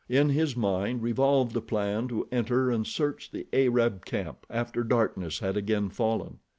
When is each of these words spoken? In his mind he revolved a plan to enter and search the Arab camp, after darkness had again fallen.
In 0.09 0.29
his 0.29 0.55
mind 0.57 1.01
he 1.01 1.03
revolved 1.03 1.55
a 1.55 1.61
plan 1.61 2.07
to 2.07 2.27
enter 2.31 2.71
and 2.71 2.87
search 2.87 3.29
the 3.29 3.45
Arab 3.53 4.03
camp, 4.03 4.47
after 4.49 4.83
darkness 4.83 5.37
had 5.37 5.55
again 5.55 5.89
fallen. 5.91 6.39